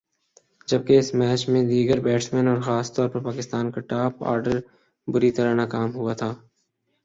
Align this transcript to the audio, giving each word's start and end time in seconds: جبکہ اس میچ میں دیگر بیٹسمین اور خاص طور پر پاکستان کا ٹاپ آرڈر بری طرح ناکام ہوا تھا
جبکہ 0.67 0.93
اس 0.99 1.13
میچ 1.13 1.41
میں 1.49 1.63
دیگر 1.63 1.99
بیٹسمین 1.99 2.47
اور 2.47 2.59
خاص 2.61 2.93
طور 2.93 3.09
پر 3.09 3.23
پاکستان 3.23 3.71
کا 3.71 3.81
ٹاپ 3.89 4.23
آرڈر 4.23 4.59
بری 5.07 5.31
طرح 5.31 5.53
ناکام 5.53 5.95
ہوا 5.95 6.13
تھا 6.13 6.33